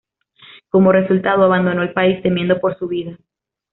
Como 0.69 0.91
resultado, 0.91 1.43
abandonó 1.43 1.83
el 1.83 1.93
país 1.93 2.23
temiendo 2.23 2.59
por 2.59 2.75
su 2.79 2.87
vida. 2.87 3.19